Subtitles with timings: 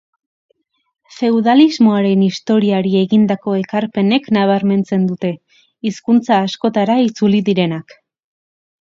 [1.17, 5.35] Feudalismoaren historiari egindako ekarpenek nabarmentzen dute,
[5.91, 8.01] hizkuntza askotara itzuli direnak.